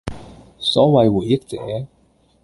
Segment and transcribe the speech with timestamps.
[0.57, 1.87] 所謂回憶者，